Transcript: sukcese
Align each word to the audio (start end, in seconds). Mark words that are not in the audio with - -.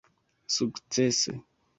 sukcese 0.53 1.31